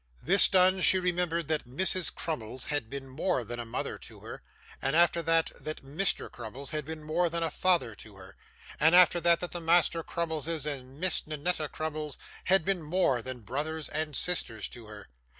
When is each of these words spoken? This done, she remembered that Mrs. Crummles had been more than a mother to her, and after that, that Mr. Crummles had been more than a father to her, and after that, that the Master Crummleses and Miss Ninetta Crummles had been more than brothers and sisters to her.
This 0.23 0.47
done, 0.47 0.81
she 0.81 0.97
remembered 0.97 1.47
that 1.49 1.67
Mrs. 1.67 2.11
Crummles 2.15 2.65
had 2.65 2.89
been 2.89 3.07
more 3.07 3.43
than 3.43 3.59
a 3.59 3.67
mother 3.67 3.99
to 3.99 4.21
her, 4.21 4.41
and 4.81 4.95
after 4.95 5.21
that, 5.21 5.51
that 5.59 5.83
Mr. 5.85 6.27
Crummles 6.31 6.71
had 6.71 6.85
been 6.85 7.03
more 7.03 7.29
than 7.29 7.43
a 7.43 7.51
father 7.51 7.93
to 7.93 8.15
her, 8.15 8.35
and 8.79 8.95
after 8.95 9.21
that, 9.21 9.39
that 9.41 9.51
the 9.51 9.61
Master 9.61 10.01
Crummleses 10.01 10.65
and 10.65 10.99
Miss 10.99 11.27
Ninetta 11.27 11.69
Crummles 11.69 12.17
had 12.45 12.65
been 12.65 12.81
more 12.81 13.21
than 13.21 13.41
brothers 13.41 13.89
and 13.89 14.15
sisters 14.15 14.67
to 14.69 14.87
her. 14.87 15.07